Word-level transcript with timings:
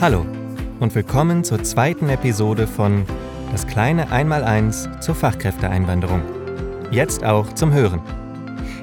Hallo 0.00 0.24
und 0.80 0.94
willkommen 0.94 1.44
zur 1.44 1.62
zweiten 1.62 2.08
Episode 2.08 2.66
von 2.66 3.04
Das 3.52 3.66
kleine 3.66 4.10
Einmaleins 4.10 4.88
zur 5.00 5.14
Fachkräfteeinwanderung. 5.14 6.22
Jetzt 6.90 7.22
auch 7.22 7.52
zum 7.52 7.74
Hören. 7.74 8.00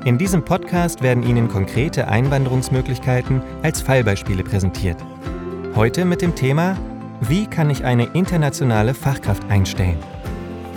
In 0.05 0.19
diesem 0.19 0.45
Podcast 0.45 1.01
werden 1.01 1.23
Ihnen 1.23 1.47
konkrete 1.47 2.07
Einwanderungsmöglichkeiten 2.07 3.41
als 3.63 3.81
Fallbeispiele 3.81 4.43
präsentiert. 4.43 5.03
Heute 5.73 6.05
mit 6.05 6.21
dem 6.21 6.35
Thema 6.35 6.77
Wie 7.21 7.47
kann 7.47 7.71
ich 7.71 7.83
eine 7.83 8.03
internationale 8.13 8.93
Fachkraft 8.93 9.49
einstellen? 9.49 9.97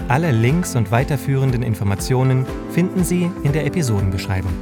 Alle 0.09 0.33
Links 0.33 0.75
und 0.75 0.91
weiterführenden 0.91 1.63
Informationen 1.63 2.47
finden 2.71 3.05
Sie 3.05 3.31
in 3.43 3.53
der 3.53 3.67
Episodenbeschreibung. 3.67 4.55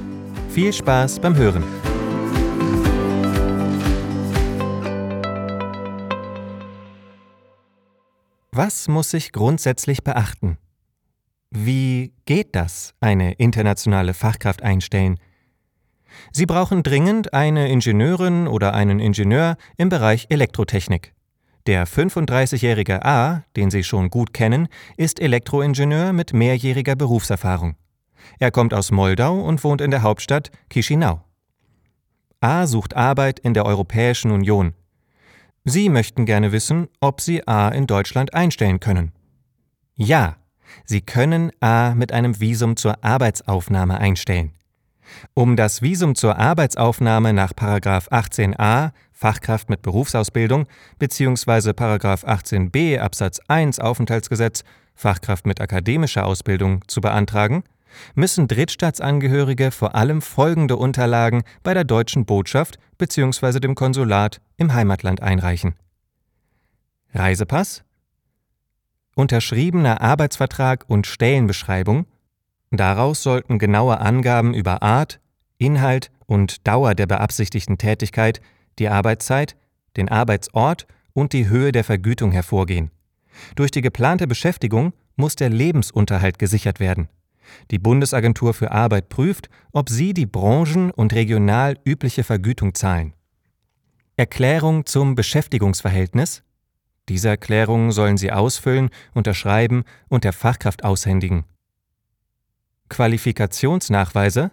Viel 0.49 0.73
Spaß 0.73 1.21
beim 1.21 1.37
Hören! 1.37 1.63
Was 8.61 8.89
muss 8.89 9.15
ich 9.15 9.31
grundsätzlich 9.31 10.03
beachten? 10.03 10.59
Wie 11.49 12.13
geht 12.25 12.57
das, 12.57 12.93
eine 13.01 13.35
internationale 13.35 14.15
Fachkraft 14.15 14.65
einstellen? 14.65 15.21
Sie 16.33 16.45
brauchen 16.45 16.83
dringend 16.83 17.33
eine 17.33 17.69
Ingenieurin 17.69 18.49
oder 18.49 18.75
einen 18.75 18.99
Ingenieur 18.99 19.57
im 19.77 19.91
Bereich 19.91 20.27
Elektrotechnik. 20.31 21.15
Der 21.69 21.87
35-jährige 21.87 23.05
A, 23.05 23.45
den 23.55 23.71
Sie 23.71 23.85
schon 23.85 24.11
gut 24.11 24.35
kennen, 24.35 24.67
ist 24.97 25.21
Elektroingenieur 25.21 26.13
mit 26.13 26.33
mehrjähriger 26.33 26.97
Berufserfahrung. 26.97 27.77
Er 28.41 28.51
kommt 28.51 28.75
aus 28.75 28.91
Moldau 28.91 29.41
und 29.41 29.63
wohnt 29.63 29.81
in 29.81 29.93
der 29.93 30.03
Hauptstadt 30.03 30.51
Chisinau. 30.69 31.23
A 32.41 32.67
sucht 32.67 32.97
Arbeit 32.97 33.39
in 33.39 33.55
der 33.55 33.67
Europäischen 33.67 34.33
Union. 34.33 34.75
Sie 35.69 35.91
möchten 35.91 36.25
gerne 36.25 36.51
wissen, 36.53 36.89
ob 37.01 37.21
Sie 37.21 37.47
A 37.47 37.69
in 37.69 37.87
Deutschland 37.87 38.33
einstellen 38.33 38.81
können. 38.81 39.13
Ja, 39.95 40.37
Sie 40.85 41.03
können 41.03 41.51
A 41.61 41.95
mit 41.95 42.13
einem 42.13 42.41
Visum 42.41 42.77
zur 42.77 43.05
Arbeitsaufnahme 43.05 43.99
einstellen. 43.99 44.53
Um 45.35 45.57
das 45.57 45.83
Visum 45.83 46.15
zur 46.15 46.39
Arbeitsaufnahme 46.39 47.35
nach 47.35 47.53
18a 47.53 48.93
Fachkraft 49.13 49.69
mit 49.69 49.83
Berufsausbildung 49.83 50.67
bzw. 50.99 51.71
18b 51.71 52.99
Absatz 52.99 53.41
1 53.49 53.79
Aufenthaltsgesetz 53.79 54.65
Fachkraft 54.95 55.47
mit 55.47 55.61
akademischer 55.61 56.25
Ausbildung 56.27 56.83
zu 56.89 57.01
beantragen, 57.01 57.63
müssen 58.15 58.49
Drittstaatsangehörige 58.49 59.71
vor 59.71 59.95
allem 59.95 60.23
folgende 60.23 60.77
Unterlagen 60.77 61.43
bei 61.63 61.75
der 61.75 61.85
deutschen 61.85 62.25
Botschaft 62.25 62.79
bzw. 62.99 63.61
dem 63.61 63.75
Konsulat 63.75 64.41
im 64.57 64.75
Heimatland 64.75 65.23
einreichen. 65.23 65.75
Reisepass, 67.15 67.85
unterschriebener 69.15 70.01
Arbeitsvertrag 70.01 70.85
und 70.89 71.07
Stellenbeschreibung, 71.07 72.07
daraus 72.71 73.23
sollten 73.23 73.59
genaue 73.59 74.01
Angaben 74.01 74.55
über 74.55 74.83
Art, 74.83 75.21
Inhalt 75.57 76.11
und 76.27 76.67
Dauer 76.67 76.95
der 76.95 77.07
beabsichtigten 77.07 77.79
Tätigkeit, 77.79 78.41
die 78.79 78.89
Arbeitszeit, 78.89 79.57
den 79.97 80.09
Arbeitsort 80.09 80.87
und 81.13 81.33
die 81.33 81.49
Höhe 81.49 81.73
der 81.73 81.85
Vergütung 81.85 82.31
hervorgehen. 82.31 82.91
Durch 83.57 83.71
die 83.71 83.83
geplante 83.83 84.27
Beschäftigung 84.27 84.93
muss 85.17 85.35
der 85.35 85.51
Lebensunterhalt 85.51 86.39
gesichert 86.39 86.79
werden. 86.79 87.09
Die 87.71 87.79
Bundesagentur 87.79 88.55
für 88.55 88.71
Arbeit 88.73 89.09
prüft, 89.09 89.49
ob 89.73 89.89
sie 89.89 90.15
die 90.15 90.27
branchen- 90.27 90.91
und 90.91 91.13
regional 91.13 91.77
übliche 91.85 92.25
Vergütung 92.25 92.75
zahlen. 92.75 93.15
Erklärung 94.17 94.85
zum 94.85 95.15
Beschäftigungsverhältnis. 95.15 96.43
Diese 97.09 97.29
Erklärung 97.29 97.93
sollen 97.93 98.17
Sie 98.17 98.33
ausfüllen, 98.33 98.91
unterschreiben 99.15 99.85
und 100.09 100.25
der 100.25 100.33
Fachkraft 100.33 100.85
aushändigen. 100.85 101.45
Qualifikationsnachweise, 102.89 104.51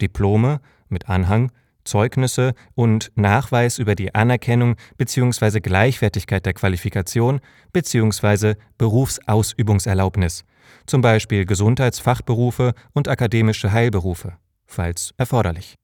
Diplome 0.00 0.60
mit 0.88 1.08
Anhang, 1.08 1.50
Zeugnisse 1.84 2.54
und 2.74 3.10
Nachweis 3.16 3.78
über 3.78 3.94
die 3.94 4.14
Anerkennung 4.14 4.76
bzw. 4.98 5.60
Gleichwertigkeit 5.60 6.46
der 6.46 6.54
Qualifikation 6.54 7.40
bzw. 7.72 8.54
Berufsausübungserlaubnis 8.78 10.44
zum 10.86 11.00
Beispiel 11.00 11.46
Gesundheitsfachberufe 11.46 12.72
und 12.92 13.08
akademische 13.08 13.72
Heilberufe, 13.72 14.34
falls 14.66 15.12
erforderlich. 15.16 15.76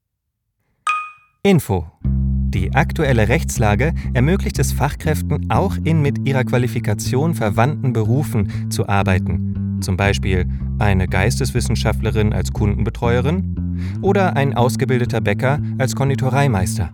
Info. 1.43 1.87
Die 2.01 2.73
aktuelle 2.73 3.29
Rechtslage 3.29 3.93
ermöglicht 4.13 4.57
es 4.59 4.73
Fachkräften 4.73 5.51
auch 5.51 5.77
in 5.83 6.01
mit 6.01 6.27
ihrer 6.27 6.43
Qualifikation 6.43 7.35
verwandten 7.35 7.93
Berufen 7.93 8.71
zu 8.71 8.89
arbeiten, 8.89 9.77
zum 9.81 9.95
Beispiel 9.95 10.47
eine 10.79 11.07
Geisteswissenschaftlerin 11.07 12.33
als 12.33 12.51
Kundenbetreuerin 12.51 13.99
oder 14.01 14.35
ein 14.35 14.55
ausgebildeter 14.55 15.21
Bäcker 15.21 15.59
als 15.77 15.95
Konditoreimeister. 15.95 16.93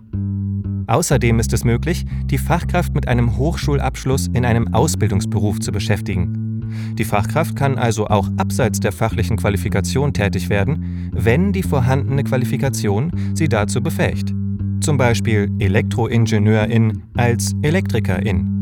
Außerdem 0.88 1.40
ist 1.40 1.52
es 1.52 1.64
möglich, 1.64 2.04
die 2.26 2.38
Fachkraft 2.38 2.94
mit 2.94 3.08
einem 3.08 3.36
Hochschulabschluss 3.36 4.28
in 4.28 4.44
einem 4.44 4.72
Ausbildungsberuf 4.72 5.58
zu 5.58 5.72
beschäftigen. 5.72 6.45
Die 6.94 7.04
Fachkraft 7.04 7.56
kann 7.56 7.78
also 7.78 8.06
auch 8.06 8.28
abseits 8.36 8.80
der 8.80 8.92
fachlichen 8.92 9.36
Qualifikation 9.36 10.12
tätig 10.12 10.48
werden, 10.48 11.10
wenn 11.12 11.52
die 11.52 11.62
vorhandene 11.62 12.24
Qualifikation 12.24 13.10
sie 13.34 13.48
dazu 13.48 13.82
befähigt. 13.82 14.32
Zum 14.80 14.96
Beispiel 14.96 15.50
Elektroingenieurin 15.58 17.02
als 17.16 17.52
Elektrikerin. 17.62 18.56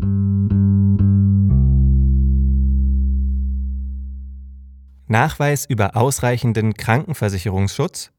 Nachweis 5.06 5.66
über 5.66 5.96
ausreichenden 5.96 6.74
Krankenversicherungsschutz. 6.74 8.10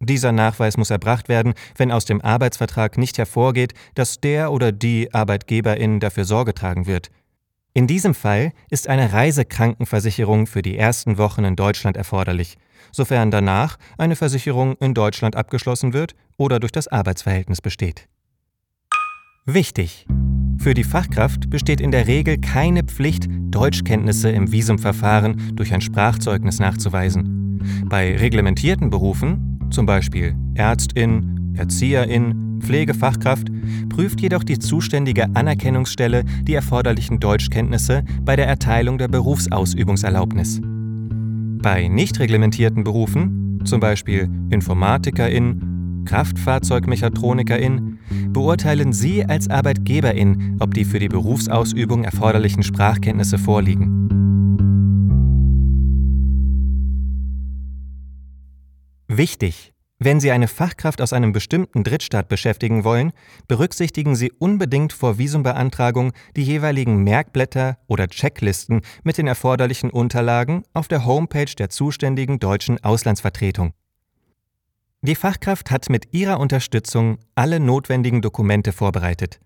Dieser 0.00 0.32
Nachweis 0.32 0.76
muss 0.76 0.90
erbracht 0.90 1.28
werden, 1.28 1.54
wenn 1.76 1.90
aus 1.90 2.04
dem 2.04 2.20
Arbeitsvertrag 2.20 2.98
nicht 2.98 3.16
hervorgeht, 3.16 3.72
dass 3.94 4.20
der 4.20 4.52
oder 4.52 4.72
die 4.72 5.14
Arbeitgeberin 5.14 6.00
dafür 6.00 6.24
Sorge 6.24 6.52
tragen 6.52 6.86
wird. 6.86 7.10
In 7.76 7.86
diesem 7.86 8.14
Fall 8.14 8.52
ist 8.70 8.88
eine 8.88 9.12
Reisekrankenversicherung 9.12 10.46
für 10.46 10.62
die 10.62 10.78
ersten 10.78 11.18
Wochen 11.18 11.44
in 11.44 11.56
Deutschland 11.56 11.98
erforderlich, 11.98 12.56
sofern 12.90 13.30
danach 13.30 13.76
eine 13.98 14.16
Versicherung 14.16 14.76
in 14.80 14.94
Deutschland 14.94 15.36
abgeschlossen 15.36 15.92
wird 15.92 16.14
oder 16.38 16.58
durch 16.58 16.72
das 16.72 16.88
Arbeitsverhältnis 16.88 17.60
besteht. 17.60 18.08
Wichtig! 19.44 20.06
Für 20.58 20.72
die 20.72 20.84
Fachkraft 20.84 21.50
besteht 21.50 21.82
in 21.82 21.90
der 21.90 22.06
Regel 22.06 22.38
keine 22.38 22.82
Pflicht, 22.82 23.26
Deutschkenntnisse 23.28 24.30
im 24.30 24.50
Visumverfahren 24.50 25.54
durch 25.54 25.74
ein 25.74 25.82
Sprachzeugnis 25.82 26.58
nachzuweisen. 26.58 27.60
Bei 27.90 28.16
reglementierten 28.16 28.88
Berufen, 28.88 29.60
zum 29.70 29.84
Beispiel 29.84 30.34
Ärztin, 30.54 31.52
Erzieherin, 31.58 32.45
Pflegefachkraft 32.60 33.48
prüft 33.88 34.20
jedoch 34.20 34.44
die 34.44 34.58
zuständige 34.58 35.26
Anerkennungsstelle 35.34 36.24
die 36.42 36.54
erforderlichen 36.54 37.20
Deutschkenntnisse 37.20 38.04
bei 38.22 38.36
der 38.36 38.46
Erteilung 38.46 38.98
der 38.98 39.08
Berufsausübungserlaubnis. 39.08 40.60
Bei 40.62 41.88
nicht 41.88 42.18
reglementierten 42.20 42.84
Berufen, 42.84 43.60
zum 43.64 43.80
Beispiel 43.80 44.30
Informatikerin, 44.50 46.04
Kraftfahrzeugmechatronikerin, 46.06 47.98
beurteilen 48.30 48.92
Sie 48.92 49.24
als 49.24 49.50
Arbeitgeberin, 49.50 50.56
ob 50.60 50.74
die 50.74 50.84
für 50.84 50.98
die 50.98 51.08
Berufsausübung 51.08 52.04
erforderlichen 52.04 52.62
Sprachkenntnisse 52.62 53.38
vorliegen. 53.38 54.08
Wichtig! 59.08 59.75
Wenn 59.98 60.20
Sie 60.20 60.30
eine 60.30 60.46
Fachkraft 60.46 61.00
aus 61.00 61.14
einem 61.14 61.32
bestimmten 61.32 61.82
Drittstaat 61.82 62.28
beschäftigen 62.28 62.84
wollen, 62.84 63.12
berücksichtigen 63.48 64.14
Sie 64.14 64.30
unbedingt 64.30 64.92
vor 64.92 65.16
Visumbeantragung 65.16 66.12
die 66.36 66.42
jeweiligen 66.42 67.02
Merkblätter 67.02 67.78
oder 67.86 68.06
Checklisten 68.06 68.82
mit 69.04 69.16
den 69.16 69.26
erforderlichen 69.26 69.88
Unterlagen 69.88 70.64
auf 70.74 70.86
der 70.88 71.06
Homepage 71.06 71.54
der 71.56 71.70
zuständigen 71.70 72.38
deutschen 72.38 72.82
Auslandsvertretung. 72.84 73.72
Die 75.00 75.14
Fachkraft 75.14 75.70
hat 75.70 75.88
mit 75.88 76.12
ihrer 76.12 76.40
Unterstützung 76.40 77.18
alle 77.34 77.58
notwendigen 77.58 78.20
Dokumente 78.20 78.72
vorbereitet. 78.72 79.40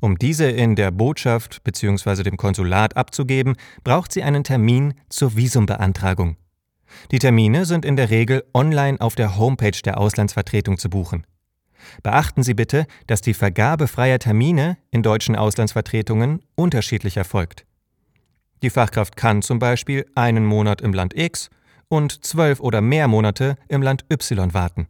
Um 0.00 0.18
diese 0.18 0.46
in 0.46 0.76
der 0.76 0.90
Botschaft 0.90 1.64
bzw. 1.64 2.22
dem 2.22 2.36
Konsulat 2.36 2.96
abzugeben, 2.96 3.56
braucht 3.82 4.12
sie 4.12 4.22
einen 4.22 4.44
Termin 4.44 4.94
zur 5.08 5.36
Visumbeantragung. 5.36 6.36
Die 7.10 7.18
Termine 7.18 7.64
sind 7.64 7.84
in 7.84 7.96
der 7.96 8.10
Regel 8.10 8.44
online 8.54 9.00
auf 9.00 9.14
der 9.14 9.36
Homepage 9.36 9.80
der 9.84 9.98
Auslandsvertretung 9.98 10.78
zu 10.78 10.90
buchen. 10.90 11.26
Beachten 12.02 12.42
Sie 12.42 12.54
bitte, 12.54 12.86
dass 13.06 13.20
die 13.20 13.34
Vergabe 13.34 13.86
freier 13.86 14.18
Termine 14.18 14.76
in 14.90 15.02
deutschen 15.02 15.36
Auslandsvertretungen 15.36 16.40
unterschiedlich 16.54 17.16
erfolgt. 17.16 17.64
Die 18.62 18.70
Fachkraft 18.70 19.16
kann 19.16 19.42
zum 19.42 19.58
Beispiel 19.58 20.06
einen 20.14 20.44
Monat 20.44 20.80
im 20.80 20.92
Land 20.92 21.16
X 21.16 21.50
und 21.88 22.24
zwölf 22.24 22.60
oder 22.60 22.80
mehr 22.80 23.06
Monate 23.08 23.56
im 23.68 23.82
Land 23.82 24.04
Y 24.10 24.54
warten. 24.54 24.88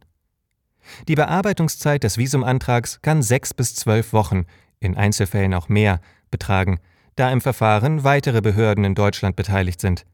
Die 1.07 1.15
Bearbeitungszeit 1.15 2.03
des 2.03 2.17
Visumantrags 2.17 3.01
kann 3.01 3.21
sechs 3.21 3.53
bis 3.53 3.75
zwölf 3.75 4.13
Wochen, 4.13 4.45
in 4.79 4.95
Einzelfällen 4.95 5.53
auch 5.53 5.69
mehr, 5.69 5.99
betragen, 6.31 6.79
da 7.15 7.31
im 7.31 7.41
Verfahren 7.41 8.03
weitere 8.03 8.41
Behörden 8.41 8.83
in 8.83 8.95
Deutschland 8.95 9.35
beteiligt 9.35 9.81
sind. 9.81 10.05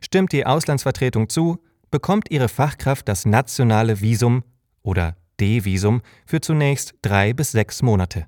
Stimmt 0.00 0.32
die 0.32 0.46
Auslandsvertretung 0.46 1.28
zu, 1.28 1.58
bekommt 1.90 2.30
ihre 2.30 2.48
Fachkraft 2.48 3.08
das 3.08 3.26
nationale 3.26 4.00
Visum 4.00 4.44
oder 4.82 5.16
D-Visum 5.40 6.02
für 6.26 6.40
zunächst 6.40 6.94
drei 7.02 7.32
bis 7.32 7.52
sechs 7.52 7.82
Monate. 7.82 8.26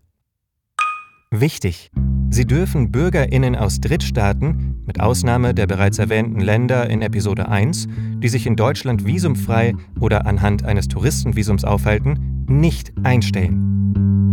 Wichtig! 1.31 1.91
Sie 2.31 2.47
dürfen 2.47 2.91
Bürgerinnen 2.91 3.55
aus 3.55 3.81
Drittstaaten, 3.81 4.83
mit 4.87 5.01
Ausnahme 5.01 5.55
der 5.55 5.67
bereits 5.67 5.99
erwähnten 5.99 6.41
Länder 6.41 6.91
in 6.91 7.01
Episode 7.01 7.49
1, 7.49 7.87
die 8.19 8.29
sich 8.29 8.47
in 8.47 8.57
Deutschland 8.57 9.07
visumfrei 9.07 9.75
oder 10.01 10.27
anhand 10.27 10.65
eines 10.65 10.89
Touristenvisums 10.89 11.65
aufhalten, 11.65 12.45
nicht 12.49 12.93
einstellen. 13.05 14.24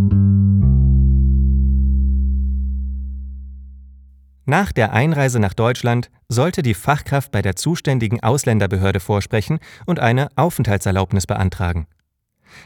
Nach 4.46 4.72
der 4.72 4.94
Einreise 4.94 5.40
nach 5.40 5.54
Deutschland 5.54 6.10
sollte 6.28 6.62
die 6.62 6.74
Fachkraft 6.74 7.32
bei 7.32 7.42
der 7.42 7.56
zuständigen 7.56 8.24
Ausländerbehörde 8.24 9.00
vorsprechen 9.00 9.60
und 9.86 10.00
eine 10.00 10.30
Aufenthaltserlaubnis 10.36 11.28
beantragen. 11.28 11.88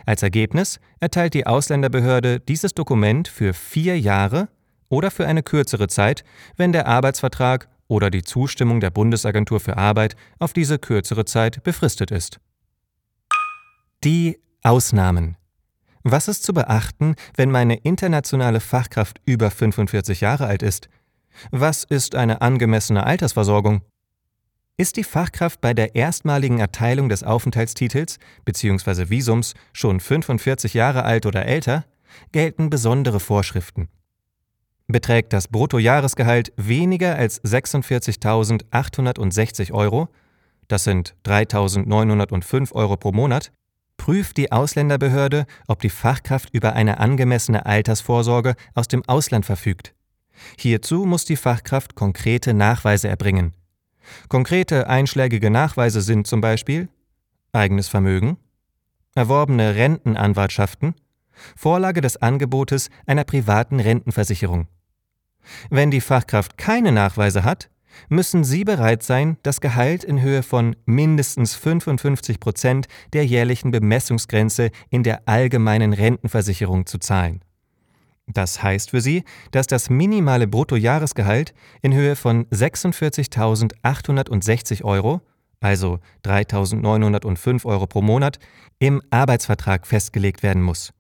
Als 0.05 0.23
Ergebnis 0.23 0.79
erteilt 0.99 1.33
die 1.33 1.45
Ausländerbehörde 1.45 2.39
dieses 2.39 2.73
Dokument 2.73 3.27
für 3.27 3.53
vier 3.53 3.99
Jahre 3.99 4.47
oder 4.89 5.11
für 5.11 5.27
eine 5.27 5.43
kürzere 5.43 5.87
Zeit, 5.87 6.23
wenn 6.55 6.71
der 6.71 6.87
Arbeitsvertrag 6.87 7.67
oder 7.87 8.09
die 8.09 8.23
Zustimmung 8.23 8.79
der 8.79 8.89
Bundesagentur 8.89 9.59
für 9.59 9.77
Arbeit 9.77 10.15
auf 10.39 10.53
diese 10.53 10.79
kürzere 10.79 11.25
Zeit 11.25 11.63
befristet 11.63 12.11
ist. 12.11 12.39
Die 14.03 14.39
Ausnahmen. 14.63 15.37
Was 16.03 16.27
ist 16.27 16.43
zu 16.43 16.53
beachten, 16.53 17.15
wenn 17.35 17.51
meine 17.51 17.75
internationale 17.77 18.59
Fachkraft 18.59 19.19
über 19.25 19.51
45 19.51 20.21
Jahre 20.21 20.45
alt 20.45 20.63
ist? 20.63 20.89
Was 21.51 21.83
ist 21.83 22.15
eine 22.15 22.41
angemessene 22.41 23.05
Altersversorgung? 23.05 23.81
Ist 24.77 24.97
die 24.97 25.03
Fachkraft 25.03 25.61
bei 25.61 25.73
der 25.73 25.95
erstmaligen 25.95 26.59
Erteilung 26.59 27.07
des 27.07 27.23
Aufenthaltstitels 27.23 28.19
bzw. 28.43 29.09
Visums 29.09 29.53
schon 29.71 30.01
45 30.01 30.73
Jahre 30.73 31.03
alt 31.03 31.25
oder 31.25 31.45
älter, 31.45 31.85
gelten 32.31 32.69
besondere 32.69 33.19
Vorschriften. 33.19 33.89
Beträgt 34.87 35.33
das 35.33 35.47
Bruttojahresgehalt 35.47 36.53
weniger 36.57 37.15
als 37.15 37.43
46.860 37.43 39.71
Euro, 39.71 40.09
das 40.67 40.83
sind 40.83 41.15
3.905 41.25 42.71
Euro 42.73 42.97
pro 42.97 43.11
Monat, 43.11 43.51
prüft 43.97 44.37
die 44.37 44.51
Ausländerbehörde, 44.51 45.47
ob 45.67 45.79
die 45.79 45.89
Fachkraft 45.89 46.53
über 46.53 46.73
eine 46.73 46.99
angemessene 46.99 47.65
Altersvorsorge 47.65 48.53
aus 48.75 48.87
dem 48.87 49.03
Ausland 49.07 49.45
verfügt. 49.45 49.94
Hierzu 50.57 51.05
muss 51.05 51.25
die 51.25 51.35
Fachkraft 51.35 51.95
konkrete 51.95 52.53
Nachweise 52.53 53.07
erbringen. 53.07 53.53
Konkrete 54.29 54.87
einschlägige 54.87 55.49
Nachweise 55.49 56.01
sind 56.01 56.27
zum 56.27 56.41
Beispiel 56.41 56.89
eigenes 57.51 57.87
Vermögen, 57.87 58.37
erworbene 59.15 59.75
Rentenanwartschaften, 59.75 60.95
Vorlage 61.55 62.01
des 62.01 62.17
Angebotes 62.17 62.89
einer 63.05 63.23
privaten 63.23 63.79
Rentenversicherung. 63.79 64.67
Wenn 65.69 65.91
die 65.91 66.01
Fachkraft 66.01 66.57
keine 66.57 66.91
Nachweise 66.91 67.43
hat, 67.43 67.69
müssen 68.09 68.43
Sie 68.43 68.63
bereit 68.63 69.03
sein, 69.03 69.37
das 69.43 69.61
Gehalt 69.61 70.03
in 70.03 70.21
Höhe 70.21 70.43
von 70.43 70.75
mindestens 70.85 71.55
55 71.55 72.39
Prozent 72.39 72.87
der 73.13 73.25
jährlichen 73.25 73.71
Bemessungsgrenze 73.71 74.71
in 74.89 75.03
der 75.03 75.27
allgemeinen 75.27 75.93
Rentenversicherung 75.93 76.85
zu 76.85 76.97
zahlen. 76.97 77.41
Das 78.27 78.63
heißt 78.63 78.89
für 78.89 79.01
Sie, 79.01 79.23
dass 79.51 79.67
das 79.67 79.89
minimale 79.89 80.47
Bruttojahresgehalt 80.47 81.53
in 81.81 81.93
Höhe 81.93 82.15
von 82.15 82.45
46.860 82.47 84.83
Euro, 84.83 85.19
also 85.59 85.99
3.905 86.25 87.65
Euro 87.65 87.85
pro 87.87 88.01
Monat, 88.01 88.39
im 88.79 89.01
Arbeitsvertrag 89.09 89.85
festgelegt 89.87 90.43
werden 90.43 90.61
muss. 90.61 90.93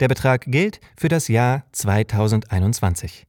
Der 0.00 0.08
Betrag 0.08 0.46
gilt 0.46 0.80
für 0.96 1.08
das 1.08 1.28
Jahr 1.28 1.64
2021. 1.72 3.26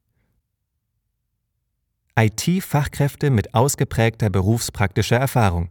IT-Fachkräfte 2.17 3.29
mit 3.29 3.53
ausgeprägter 3.53 4.29
berufspraktischer 4.29 5.17
Erfahrung. 5.17 5.69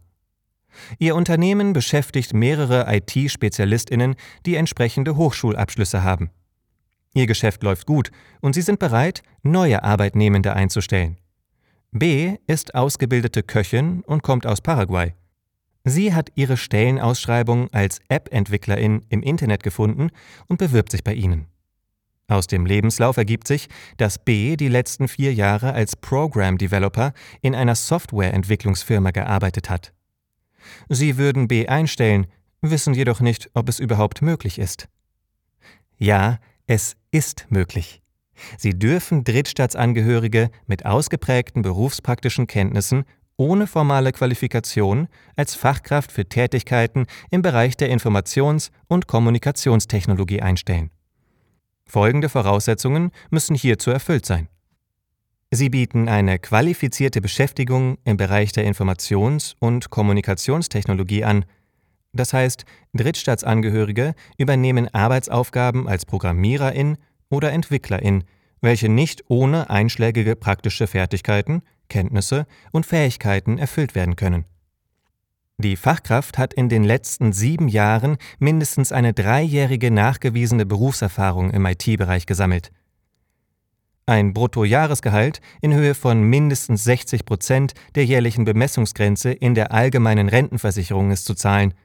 Ihr 0.99 1.17
Unternehmen 1.17 1.73
beschäftigt 1.73 2.35
mehrere 2.35 2.85
IT-Spezialistinnen, 2.95 4.15
die 4.45 4.57
entsprechende 4.57 5.17
Hochschulabschlüsse 5.17 6.05
haben. 6.05 6.31
Ihr 7.17 7.27
Geschäft 7.27 7.63
läuft 7.63 7.87
gut 7.87 8.11
und 8.43 8.53
Sie 8.55 8.61
sind 8.61 8.79
bereit, 8.79 9.23
neue 9.43 9.83
Arbeitnehmende 9.83 10.53
einzustellen. 10.53 11.17
B 11.91 12.37
ist 12.47 12.75
ausgebildete 12.75 13.43
Köchin 13.43 14.03
und 14.03 14.23
kommt 14.23 14.47
aus 14.47 14.61
Paraguay. 14.61 15.15
Sie 15.83 16.13
hat 16.13 16.31
ihre 16.35 16.59
Stellenausschreibung 16.59 17.73
als 17.73 18.01
App-Entwicklerin 18.09 19.07
im 19.09 19.23
Internet 19.23 19.63
gefunden 19.63 20.11
und 20.47 20.59
bewirbt 20.59 20.93
sich 20.93 21.05
bei 21.05 21.15
Ihnen. 21.15 21.47
Aus 22.29 22.49
dem 22.49 22.67
Lebenslauf 22.67 23.17
ergibt 23.17 23.49
sich, 23.49 23.69
dass 23.97 24.23
B 24.23 24.57
die 24.57 24.69
letzten 24.69 25.09
vier 25.09 25.33
Jahre 25.33 25.73
als 25.73 25.97
Program 25.97 26.59
Developer 26.59 27.15
in 27.41 27.55
einer 27.55 27.77
Softwareentwicklungsfirma 27.77 29.13
gearbeitet 29.13 29.71
hat. 29.71 29.95
Sie 30.91 31.17
würden 31.17 31.49
B 31.49 31.67
einstellen, 31.67 32.27
wissen 32.61 32.93
jedoch 32.93 33.21
nicht, 33.21 33.49
ob 33.55 33.71
es 33.71 33.79
überhaupt 33.79 34.21
möglich 34.21 34.59
ist. 34.59 34.87
Ja, 35.97 36.41
es 36.67 36.97
ist 37.11 37.47
möglich. 37.49 38.03
Sie 38.59 38.79
dürfen 38.79 39.25
Drittstaatsangehörige 39.25 40.51
mit 40.67 40.85
ausgeprägten 40.85 41.63
berufspraktischen 41.63 42.47
Kenntnissen 42.47 43.05
ohne 43.39 43.67
formale 43.67 44.13
Qualifikation 44.13 45.09
als 45.37 45.55
Fachkraft 45.55 46.11
für 46.11 46.27
Tätigkeiten 46.27 47.07
im 47.31 47.43
Bereich 47.43 47.77
der 47.77 47.91
Informations- 47.91 48.71
und 48.89 49.07
Kommunikationstechnologie 49.07 50.41
einstellen. 50.41 50.91
Folgende 51.85 52.29
Voraussetzungen 52.29 53.11
müssen 53.31 53.55
hierzu 53.55 53.91
erfüllt 53.91 54.27
sein. 54.27 54.49
Sie 55.53 55.69
bieten 55.69 56.09
eine 56.09 56.39
qualifizierte 56.39 57.21
Beschäftigung 57.21 57.99
im 58.05 58.17
Bereich 58.17 58.53
der 58.53 58.67
Informations- 58.67 59.55
und 59.61 59.91
Kommunikationstechnologie 59.91 61.23
an, 61.23 61.45
das 62.13 62.33
heißt, 62.33 62.65
Drittstaatsangehörige 62.95 64.15
übernehmen 64.39 64.93
Arbeitsaufgaben 64.93 65.89
als 65.89 66.07
Programmiererin 66.07 66.97
oder 67.29 67.53
Entwicklerin, 67.53 68.25
welche 68.61 68.89
nicht 68.89 69.25
ohne 69.29 69.71
einschlägige 69.71 70.35
praktische 70.37 70.87
Fertigkeiten, 70.87 71.63
Kenntnisse 71.89 72.47
und 72.73 72.87
Fähigkeiten 72.87 73.59
erfüllt 73.59 73.95
werden 73.95 74.17
können. 74.17 74.45
Die 75.59 75.77
Fachkraft 75.77 76.37
hat 76.37 76.53
in 76.53 76.69
den 76.69 76.85
letzten 76.85 77.33
sieben 77.33 77.69
Jahren 77.69 78.19
mindestens 78.39 78.93
eine 78.93 79.15
dreijährige 79.15 79.91
nachgewiesene 79.91 80.67
Berufserfahrung 80.67 81.51
im 81.51 81.65
IT-Bereich 81.65 82.27
gesammelt. 82.27 82.73
Ein 84.05 84.35
Bruttojahresgehalt 84.35 85.41
in 85.63 85.73
Höhe 85.73 85.95
von 85.95 86.23
mindestens 86.23 86.85
60 86.85 87.25
Prozent 87.25 87.73
der 87.95 88.05
jährlichen 88.05 88.45
Bemessungsgrenze 88.45 89.33
in 89.33 89.55
der 89.55 89.73
allgemeinen 89.73 90.29
Rentenversicherung 90.29 91.11
ist 91.11 91.25
zu 91.25 91.35
zahlen– 91.35 91.75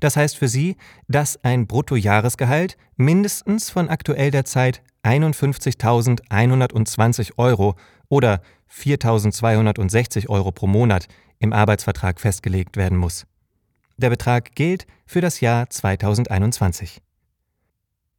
das 0.00 0.16
heißt 0.16 0.36
für 0.36 0.48
sie, 0.48 0.76
dass 1.08 1.42
ein 1.44 1.66
Bruttojahresgehalt 1.66 2.76
mindestens 2.96 3.70
von 3.70 3.88
aktuell 3.88 4.30
derzeit 4.30 4.82
51.120 5.02 7.38
Euro 7.38 7.76
oder 8.08 8.42
4.260 8.72 10.28
Euro 10.28 10.52
pro 10.52 10.66
Monat 10.66 11.08
im 11.38 11.52
Arbeitsvertrag 11.52 12.20
festgelegt 12.20 12.76
werden 12.76 12.98
muss. 12.98 13.26
Der 13.96 14.10
Betrag 14.10 14.54
gilt 14.54 14.86
für 15.06 15.20
das 15.20 15.40
Jahr 15.40 15.68
2021. 15.68 17.02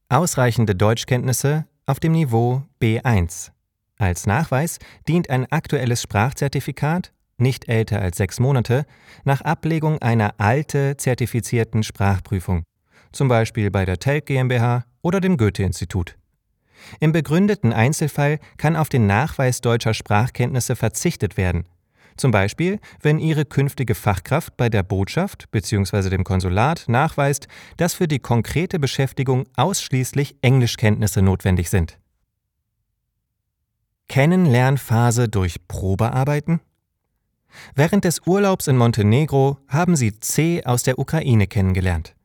Ausreichende 0.09 0.75
Deutschkenntnisse 0.75 1.65
auf 1.85 1.99
dem 1.99 2.11
Niveau 2.11 2.63
B1. 2.81 3.51
Als 3.97 4.25
Nachweis 4.25 4.79
dient 5.07 5.29
ein 5.29 5.49
aktuelles 5.51 6.01
Sprachzertifikat 6.01 7.13
nicht 7.41 7.67
älter 7.67 8.01
als 8.01 8.17
sechs 8.17 8.39
Monate, 8.39 8.85
nach 9.23 9.41
Ablegung 9.41 10.01
einer 10.01 10.35
alte 10.37 10.95
zertifizierten 10.97 11.83
Sprachprüfung, 11.83 12.63
zum 13.11 13.27
Beispiel 13.27 13.69
bei 13.71 13.85
der 13.85 13.97
Telk 13.97 14.27
GmbH 14.27 14.85
oder 15.01 15.19
dem 15.19 15.37
Goethe-Institut. 15.37 16.17
Im 16.99 17.11
begründeten 17.11 17.73
Einzelfall 17.73 18.39
kann 18.57 18.75
auf 18.75 18.89
den 18.89 19.05
Nachweis 19.05 19.61
deutscher 19.61 19.93
Sprachkenntnisse 19.93 20.75
verzichtet 20.75 21.37
werden, 21.37 21.65
zum 22.17 22.31
Beispiel, 22.31 22.79
wenn 23.01 23.19
Ihre 23.19 23.45
künftige 23.45 23.95
Fachkraft 23.95 24.57
bei 24.57 24.69
der 24.69 24.83
Botschaft 24.83 25.49
bzw. 25.51 26.09
dem 26.09 26.23
Konsulat 26.23 26.85
nachweist, 26.87 27.47
dass 27.77 27.93
für 27.93 28.07
die 28.07 28.19
konkrete 28.19 28.79
Beschäftigung 28.79 29.45
ausschließlich 29.55 30.35
Englischkenntnisse 30.41 31.21
notwendig 31.21 31.69
sind. 31.69 31.97
Kennenlernphase 34.07 35.29
durch 35.29 35.67
Probearbeiten? 35.67 36.59
Während 37.75 38.05
des 38.05 38.25
Urlaubs 38.25 38.67
in 38.67 38.77
Montenegro 38.77 39.57
haben 39.67 39.95
sie 39.95 40.19
C 40.19 40.63
aus 40.65 40.83
der 40.83 40.99
Ukraine 40.99 41.47
kennengelernt. 41.47 42.15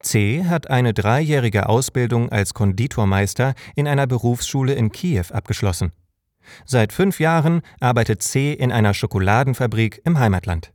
C 0.00 0.44
hat 0.44 0.70
eine 0.70 0.94
dreijährige 0.94 1.68
Ausbildung 1.68 2.30
als 2.30 2.54
Konditormeister 2.54 3.54
in 3.74 3.86
einer 3.88 4.06
Berufsschule 4.06 4.74
in 4.74 4.92
Kiew 4.92 5.26
abgeschlossen. 5.32 5.92
Seit 6.64 6.92
fünf 6.92 7.20
Jahren 7.20 7.62
arbeitet 7.80 8.22
C 8.22 8.52
in 8.52 8.72
einer 8.72 8.94
Schokoladenfabrik 8.94 10.00
im 10.04 10.18
Heimatland. 10.18 10.72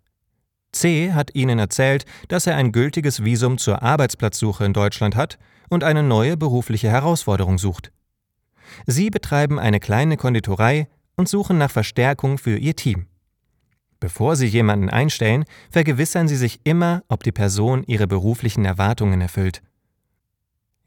C 0.71 1.13
hat 1.13 1.35
ihnen 1.35 1.59
erzählt, 1.59 2.05
dass 2.27 2.47
er 2.47 2.55
ein 2.55 2.71
gültiges 2.71 3.23
Visum 3.23 3.57
zur 3.57 3.81
Arbeitsplatzsuche 3.81 4.65
in 4.65 4.73
Deutschland 4.73 5.15
hat 5.15 5.37
und 5.69 5.83
eine 5.83 6.03
neue 6.03 6.37
berufliche 6.37 6.89
Herausforderung 6.89 7.57
sucht. 7.57 7.91
Sie 8.85 9.09
betreiben 9.09 9.59
eine 9.59 9.79
kleine 9.79 10.17
Konditorei 10.17 10.87
und 11.15 11.27
suchen 11.27 11.57
nach 11.57 11.71
Verstärkung 11.71 12.37
für 12.37 12.57
ihr 12.57 12.75
Team. 12.75 13.07
Bevor 14.01 14.35
Sie 14.35 14.47
jemanden 14.47 14.89
einstellen, 14.89 15.45
vergewissern 15.69 16.27
Sie 16.27 16.35
sich 16.35 16.59
immer, 16.63 17.03
ob 17.07 17.23
die 17.23 17.31
Person 17.31 17.83
Ihre 17.85 18.07
beruflichen 18.07 18.65
Erwartungen 18.65 19.21
erfüllt. 19.21 19.61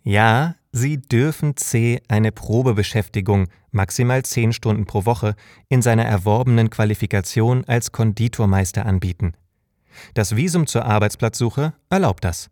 Ja, 0.03 0.57
Sie 0.73 1.01
dürfen 1.01 1.57
C 1.57 2.03
eine 2.09 2.33
Probebeschäftigung, 2.33 3.47
maximal 3.71 4.25
10 4.25 4.53
Stunden 4.53 4.85
pro 4.85 5.07
Woche, 5.07 5.37
in 5.69 5.81
seiner 5.81 6.05
erworbenen 6.05 6.69
Qualifikation 6.71 7.65
als 7.67 7.93
Konditormeister 7.93 8.85
anbieten. 8.85 9.35
Das 10.15 10.35
Visum 10.35 10.67
zur 10.67 10.85
Arbeitsplatzsuche 10.85 11.73
erlaubt 11.89 12.25
das. 12.25 12.51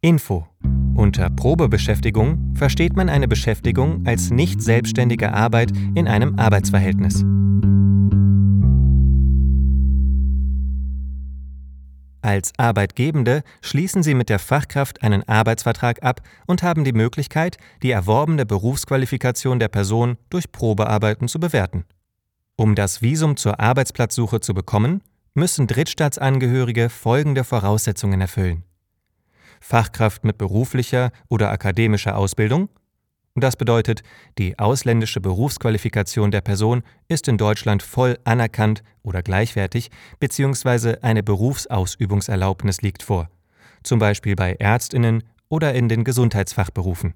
Info. 0.00 0.48
Unter 0.96 1.30
Probebeschäftigung 1.30 2.54
versteht 2.56 2.96
man 2.96 3.08
eine 3.08 3.28
Beschäftigung 3.28 4.04
als 4.06 4.30
nicht 4.30 4.60
selbstständige 4.60 5.32
Arbeit 5.32 5.70
in 5.94 6.08
einem 6.08 6.36
Arbeitsverhältnis. 6.36 7.24
Als 12.26 12.50
Arbeitgebende 12.56 13.44
schließen 13.62 14.02
Sie 14.02 14.14
mit 14.14 14.30
der 14.30 14.40
Fachkraft 14.40 15.00
einen 15.04 15.22
Arbeitsvertrag 15.28 16.02
ab 16.02 16.22
und 16.48 16.64
haben 16.64 16.82
die 16.82 16.92
Möglichkeit, 16.92 17.56
die 17.84 17.92
erworbene 17.92 18.44
Berufsqualifikation 18.44 19.60
der 19.60 19.68
Person 19.68 20.16
durch 20.28 20.50
Probearbeiten 20.50 21.28
zu 21.28 21.38
bewerten. 21.38 21.84
Um 22.56 22.74
das 22.74 23.00
Visum 23.00 23.36
zur 23.36 23.60
Arbeitsplatzsuche 23.60 24.40
zu 24.40 24.54
bekommen, 24.54 25.04
müssen 25.34 25.68
Drittstaatsangehörige 25.68 26.88
folgende 26.88 27.44
Voraussetzungen 27.44 28.20
erfüllen. 28.20 28.64
Fachkraft 29.60 30.24
mit 30.24 30.36
beruflicher 30.36 31.12
oder 31.28 31.52
akademischer 31.52 32.16
Ausbildung, 32.16 32.70
das 33.40 33.56
bedeutet, 33.56 34.02
die 34.38 34.58
ausländische 34.58 35.20
Berufsqualifikation 35.20 36.30
der 36.30 36.40
Person 36.40 36.82
ist 37.08 37.28
in 37.28 37.38
Deutschland 37.38 37.82
voll 37.82 38.18
anerkannt 38.24 38.82
oder 39.02 39.22
gleichwertig, 39.22 39.90
bzw. 40.20 40.96
eine 41.02 41.22
Berufsausübungserlaubnis 41.22 42.82
liegt 42.82 43.02
vor, 43.02 43.28
zum 43.82 43.98
Beispiel 43.98 44.36
bei 44.36 44.54
Ärztinnen 44.54 45.22
oder 45.48 45.74
in 45.74 45.88
den 45.88 46.04
Gesundheitsfachberufen. 46.04 47.14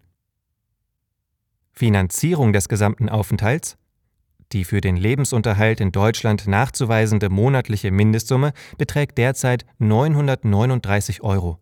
Finanzierung 1.72 2.52
des 2.52 2.68
gesamten 2.68 3.08
Aufenthalts 3.08 3.76
die 4.52 4.64
für 4.64 4.80
den 4.80 4.96
Lebensunterhalt 4.96 5.80
in 5.80 5.92
Deutschland 5.92 6.46
nachzuweisende 6.46 7.30
monatliche 7.30 7.90
Mindestsumme 7.90 8.52
beträgt 8.78 9.18
derzeit 9.18 9.64
939 9.78 11.22
Euro. 11.22 11.58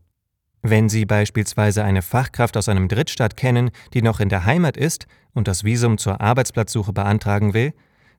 Wenn 0.62 0.88
Sie 0.88 1.04
beispielsweise 1.04 1.84
eine 1.84 2.02
Fachkraft 2.02 2.56
aus 2.56 2.68
einem 2.68 2.88
Drittstaat 2.88 3.36
kennen, 3.36 3.70
die 3.94 4.02
noch 4.02 4.20
in 4.20 4.28
der 4.28 4.44
Heimat 4.44 4.76
ist 4.76 5.06
und 5.32 5.48
das 5.48 5.64
Visum 5.64 5.98
zur 5.98 6.20
Arbeitsplatzsuche 6.20 6.92
beantragen 6.92 7.54
will, 7.54 7.72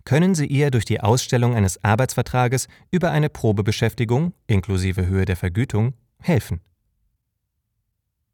können 0.05 0.36
Sie 0.36 0.46
ihr 0.46 0.72
durch 0.72 0.86
die 0.86 1.01
Ausstellung 1.01 1.55
eines 1.55 1.84
Arbeitsvertrages 1.84 2.67
über 2.91 3.12
eine 3.12 3.29
Probebeschäftigung 3.29 4.34
inklusive 4.48 5.05
Höhe 5.05 5.25
der 5.25 5.36
Vergütung 5.36 5.93
helfen. 6.22 6.62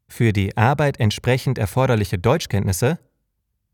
Für 0.08 0.32
die 0.32 0.56
Arbeit 0.56 1.00
entsprechend 1.00 1.58
erforderliche 1.58 2.18
Deutschkenntnisse 2.18 2.98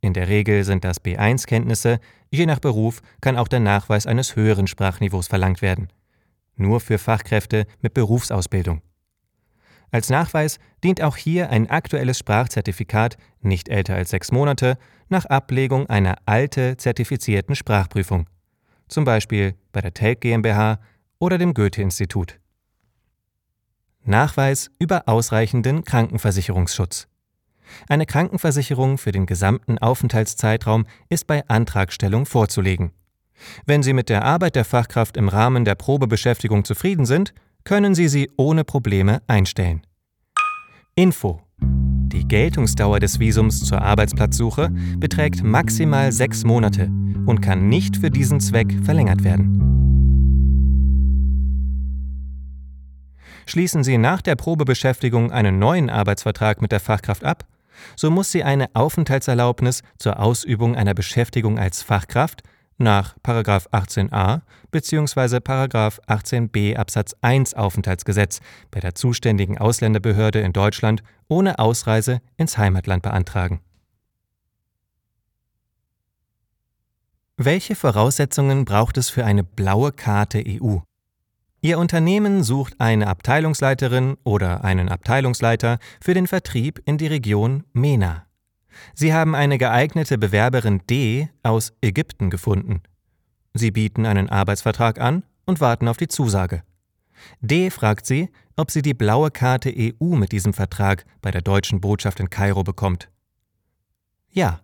in 0.04 0.14
der 0.14 0.28
Regel 0.28 0.64
sind 0.64 0.84
das 0.84 1.00
B1-Kenntnisse, 1.00 2.00
je 2.28 2.44
nach 2.44 2.58
Beruf 2.58 3.02
kann 3.20 3.38
auch 3.38 3.46
der 3.46 3.60
Nachweis 3.60 4.06
eines 4.06 4.34
höheren 4.34 4.66
Sprachniveaus 4.66 5.28
verlangt 5.28 5.62
werden. 5.62 5.88
Nur 6.56 6.80
für 6.80 6.98
Fachkräfte 6.98 7.66
mit 7.80 7.94
Berufsausbildung. 7.94 8.82
Als 9.92 10.08
Nachweis 10.08 10.58
dient 10.82 11.02
auch 11.02 11.16
hier 11.16 11.50
ein 11.50 11.68
aktuelles 11.68 12.18
Sprachzertifikat, 12.18 13.18
nicht 13.42 13.68
älter 13.68 13.94
als 13.94 14.10
sechs 14.10 14.32
Monate, 14.32 14.78
nach 15.10 15.26
Ablegung 15.26 15.86
einer 15.88 16.16
alte 16.24 16.78
zertifizierten 16.78 17.54
Sprachprüfung, 17.54 18.26
zum 18.88 19.04
Beispiel 19.04 19.54
bei 19.70 19.82
der 19.82 19.92
Telk 19.92 20.22
GmbH 20.22 20.80
oder 21.18 21.36
dem 21.36 21.52
Goethe-Institut. 21.52 22.40
Nachweis 24.04 24.70
über 24.78 25.08
ausreichenden 25.08 25.84
Krankenversicherungsschutz. 25.84 27.06
Eine 27.88 28.06
Krankenversicherung 28.06 28.96
für 28.96 29.12
den 29.12 29.26
gesamten 29.26 29.78
Aufenthaltszeitraum 29.78 30.86
ist 31.10 31.26
bei 31.26 31.46
Antragstellung 31.48 32.24
vorzulegen. 32.26 32.92
Wenn 33.66 33.82
Sie 33.82 33.92
mit 33.92 34.08
der 34.08 34.24
Arbeit 34.24 34.56
der 34.56 34.64
Fachkraft 34.64 35.16
im 35.16 35.28
Rahmen 35.28 35.64
der 35.64 35.74
Probebeschäftigung 35.74 36.64
zufrieden 36.64 37.06
sind, 37.06 37.34
können 37.64 37.94
Sie 37.94 38.08
sie 38.08 38.30
ohne 38.36 38.64
Probleme 38.64 39.22
einstellen. 39.26 39.82
Info. 40.94 41.40
Die 41.60 42.28
Geltungsdauer 42.28 43.00
des 43.00 43.18
Visums 43.18 43.64
zur 43.64 43.80
Arbeitsplatzsuche 43.80 44.70
beträgt 44.98 45.42
maximal 45.42 46.12
sechs 46.12 46.44
Monate 46.44 46.90
und 47.26 47.40
kann 47.40 47.68
nicht 47.68 47.96
für 47.96 48.10
diesen 48.10 48.40
Zweck 48.40 48.72
verlängert 48.84 49.24
werden. 49.24 49.62
Schließen 53.46 53.82
Sie 53.82 53.98
nach 53.98 54.22
der 54.22 54.36
Probebeschäftigung 54.36 55.32
einen 55.32 55.58
neuen 55.58 55.90
Arbeitsvertrag 55.90 56.62
mit 56.62 56.72
der 56.72 56.80
Fachkraft 56.80 57.24
ab, 57.24 57.46
so 57.96 58.10
muss 58.10 58.30
sie 58.30 58.44
eine 58.44 58.68
Aufenthaltserlaubnis 58.74 59.82
zur 59.98 60.20
Ausübung 60.20 60.76
einer 60.76 60.94
Beschäftigung 60.94 61.58
als 61.58 61.82
Fachkraft 61.82 62.42
nach 62.78 63.16
18a 63.24 64.40
bzw. 64.70 65.36
18b 65.36 66.76
Absatz 66.76 67.14
1 67.20 67.54
Aufenthaltsgesetz 67.54 68.40
bei 68.70 68.80
der 68.80 68.94
zuständigen 68.94 69.58
Ausländerbehörde 69.58 70.40
in 70.40 70.52
Deutschland 70.52 71.02
ohne 71.28 71.58
Ausreise 71.58 72.20
ins 72.36 72.58
Heimatland 72.58 73.02
beantragen. 73.02 73.60
Welche 77.36 77.74
Voraussetzungen 77.74 78.64
braucht 78.64 78.98
es 78.98 79.08
für 79.08 79.24
eine 79.24 79.42
blaue 79.42 79.90
Karte 79.92 80.44
EU? 80.46 80.78
Ihr 81.60 81.78
Unternehmen 81.78 82.42
sucht 82.42 82.74
eine 82.78 83.06
Abteilungsleiterin 83.06 84.16
oder 84.24 84.64
einen 84.64 84.88
Abteilungsleiter 84.88 85.78
für 86.00 86.12
den 86.12 86.26
Vertrieb 86.26 86.82
in 86.84 86.98
die 86.98 87.06
Region 87.06 87.64
MENA. 87.72 88.26
Sie 88.94 89.12
haben 89.12 89.34
eine 89.34 89.58
geeignete 89.58 90.18
Bewerberin 90.18 90.82
D 90.88 91.28
aus 91.42 91.72
Ägypten 91.80 92.30
gefunden. 92.30 92.82
Sie 93.54 93.70
bieten 93.70 94.06
einen 94.06 94.28
Arbeitsvertrag 94.28 95.00
an 95.00 95.24
und 95.44 95.60
warten 95.60 95.88
auf 95.88 95.96
die 95.96 96.08
Zusage. 96.08 96.62
D 97.40 97.70
fragt 97.70 98.06
sie, 98.06 98.30
ob 98.56 98.70
sie 98.70 98.82
die 98.82 98.94
blaue 98.94 99.30
Karte 99.30 99.72
EU 99.76 100.14
mit 100.14 100.32
diesem 100.32 100.52
Vertrag 100.52 101.04
bei 101.20 101.30
der 101.30 101.42
deutschen 101.42 101.80
Botschaft 101.80 102.20
in 102.20 102.30
Kairo 102.30 102.64
bekommt. 102.64 103.08
Ja, 104.30 104.60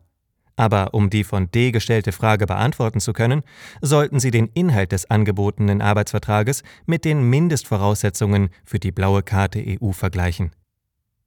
aber 0.59 0.93
um 0.93 1.09
die 1.09 1.23
von 1.23 1.51
D 1.53 1.71
gestellte 1.71 2.11
Frage 2.11 2.47
beantworten 2.47 2.99
zu 2.99 3.13
können, 3.13 3.43
sollten 3.81 4.19
Sie 4.19 4.33
den 4.33 4.49
Inhalt 4.49 4.91
des 4.91 5.09
angebotenen 5.09 5.81
Arbeitsvertrages 5.81 6.65
mit 6.85 7.05
den 7.05 7.23
Mindestvoraussetzungen 7.31 8.51
für 8.65 8.81
die 8.81 8.91
blaue 8.91 9.23
Karte 9.23 9.65
EU 9.65 9.93
vergleichen. 9.93 10.51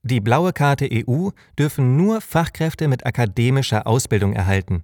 Die 0.04 0.20
blaue 0.20 0.52
Karte 0.52 0.90
EU 0.92 1.30
dürfen 1.60 1.96
nur 1.96 2.22
Fachkräfte 2.22 2.88
mit 2.88 3.06
akademischer 3.06 3.86
Ausbildung 3.86 4.34
erhalten. 4.34 4.84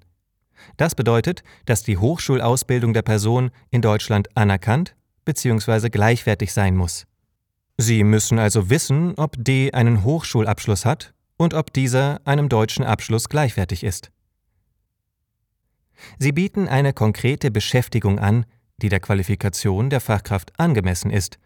Das 0.75 0.95
bedeutet, 0.95 1.43
dass 1.65 1.83
die 1.83 1.97
Hochschulausbildung 1.97 2.93
der 2.93 3.01
Person 3.01 3.51
in 3.69 3.81
Deutschland 3.81 4.36
anerkannt 4.36 4.95
bzw. 5.25 5.89
gleichwertig 5.89 6.53
sein 6.53 6.75
muss. 6.75 7.05
Sie 7.77 8.03
müssen 8.03 8.39
also 8.39 8.69
wissen, 8.69 9.13
ob 9.17 9.36
D 9.38 9.71
einen 9.71 10.03
Hochschulabschluss 10.03 10.86
hat 10.86 11.13
und 11.38 11.53
ob 11.53 11.74
dieser 11.74 12.21
einem 12.25 12.50
deutschen 12.50 12.83
Abschluss 12.83 13.29
gleichwertig 13.29 13.83
ist. 13.83 14.12
Sie 16.19 16.31
bieten 16.31 16.67
eine 16.67 16.93
konkrete 16.93 17.51
Beschäftigung 17.51 18.19
an, 18.19 18.45
die 18.77 18.89
der 18.89 19.00
Qualifikation 19.00 19.89
der 19.89 20.01
Fachkraft 20.01 20.59
angemessen 20.59 21.12
ist. 21.12 21.39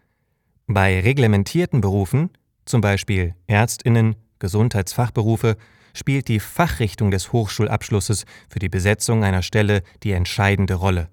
Bei 0.66 1.00
reglementierten 1.00 1.80
Berufen, 1.80 2.30
zum 2.64 2.80
Beispiel 2.80 3.34
Ärztinnen, 3.46 4.16
Gesundheitsfachberufe, 4.38 5.56
spielt 5.94 6.28
die 6.28 6.40
Fachrichtung 6.40 7.10
des 7.10 7.32
Hochschulabschlusses 7.32 8.24
für 8.48 8.58
die 8.58 8.68
Besetzung 8.68 9.24
einer 9.24 9.42
Stelle 9.42 9.82
die 10.02 10.12
entscheidende 10.12 10.74
Rolle. 10.74 11.08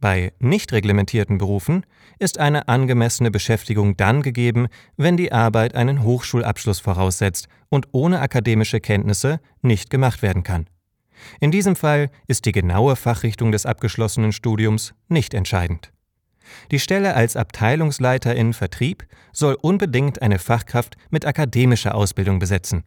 Bei 0.00 0.32
nicht 0.40 0.72
reglementierten 0.72 1.38
Berufen 1.38 1.86
ist 2.18 2.38
eine 2.38 2.68
angemessene 2.68 3.30
Beschäftigung 3.30 3.96
dann 3.96 4.22
gegeben, 4.22 4.66
wenn 4.96 5.16
die 5.16 5.32
Arbeit 5.32 5.74
einen 5.74 6.02
Hochschulabschluss 6.02 6.80
voraussetzt 6.80 7.48
und 7.68 7.88
ohne 7.92 8.20
akademische 8.20 8.80
Kenntnisse 8.80 9.40
nicht 9.62 9.90
gemacht 9.90 10.22
werden 10.22 10.42
kann. 10.42 10.68
In 11.40 11.52
diesem 11.52 11.76
Fall 11.76 12.10
ist 12.26 12.46
die 12.46 12.52
genaue 12.52 12.96
Fachrichtung 12.96 13.52
des 13.52 13.64
abgeschlossenen 13.64 14.32
Studiums 14.32 14.92
nicht 15.08 15.34
entscheidend. 15.34 15.92
Die 16.70 16.78
Stelle 16.78 17.14
als 17.14 17.36
Abteilungsleiterin 17.36 18.52
Vertrieb 18.52 19.06
soll 19.32 19.56
unbedingt 19.60 20.22
eine 20.22 20.38
Fachkraft 20.38 20.96
mit 21.10 21.24
akademischer 21.24 21.94
Ausbildung 21.94 22.38
besetzen. 22.38 22.84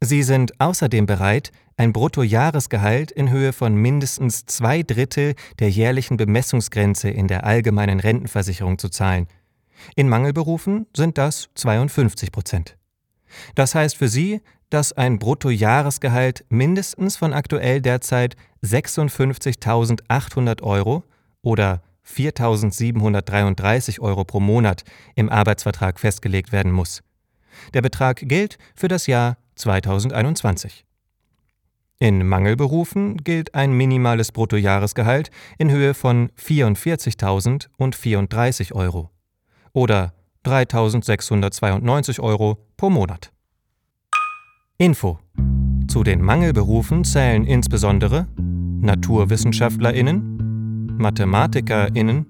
Sie 0.00 0.22
sind 0.22 0.60
außerdem 0.60 1.06
bereit, 1.06 1.50
ein 1.76 1.92
Bruttojahresgehalt 1.92 3.10
in 3.10 3.30
Höhe 3.30 3.52
von 3.52 3.74
mindestens 3.74 4.46
zwei 4.46 4.82
Drittel 4.82 5.34
der 5.58 5.70
jährlichen 5.70 6.16
Bemessungsgrenze 6.16 7.08
in 7.08 7.28
der 7.28 7.44
allgemeinen 7.44 8.00
Rentenversicherung 8.00 8.78
zu 8.78 8.88
zahlen. 8.88 9.26
In 9.94 10.08
Mangelberufen 10.08 10.86
sind 10.94 11.18
das 11.18 11.48
52 11.54 12.32
Prozent. 12.32 12.76
Das 13.54 13.74
heißt 13.74 13.96
für 13.96 14.08
Sie, 14.08 14.40
dass 14.70 14.92
ein 14.92 15.18
Bruttojahresgehalt 15.18 16.44
mindestens 16.48 17.16
von 17.16 17.32
aktuell 17.32 17.80
derzeit 17.80 18.36
56.800 18.62 20.62
Euro 20.62 21.04
oder 21.48 21.82
4.733 22.06 24.00
Euro 24.00 24.24
pro 24.24 24.40
Monat 24.40 24.84
im 25.14 25.30
Arbeitsvertrag 25.30 25.98
festgelegt 25.98 26.52
werden 26.52 26.72
muss. 26.72 27.02
Der 27.72 27.80
Betrag 27.80 28.28
gilt 28.28 28.58
für 28.74 28.88
das 28.88 29.06
Jahr 29.06 29.38
2021. 29.56 30.84
In 32.00 32.28
Mangelberufen 32.28 33.16
gilt 33.16 33.54
ein 33.54 33.72
minimales 33.72 34.30
Bruttojahresgehalt 34.30 35.30
in 35.56 35.70
Höhe 35.70 35.94
von 35.94 36.28
44.034 36.38 38.74
Euro 38.74 39.08
oder 39.72 40.12
3.692 40.44 42.20
Euro 42.20 42.58
pro 42.76 42.90
Monat. 42.90 43.32
Info 44.76 45.18
Zu 45.88 46.04
den 46.04 46.20
Mangelberufen 46.20 47.04
zählen 47.04 47.46
insbesondere 47.46 48.26
NaturwissenschaftlerInnen, 48.80 50.37
MathematikerInnen, 50.98 52.26